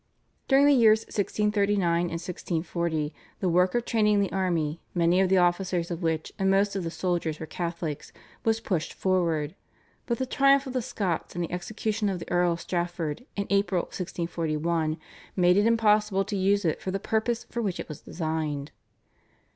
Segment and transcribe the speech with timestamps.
[0.47, 5.37] During the years 1639 and 1640 the work of training the army, many of the
[5.37, 8.11] officers of which and most of the soldiers, were Catholics,
[8.43, 9.53] was pushed forward,
[10.07, 13.45] but the triumph of the Scots and the execution of the Earl of Strafford in
[13.51, 14.97] April 1641
[15.35, 18.71] made it impossible to use it for the purpose for which it was designed.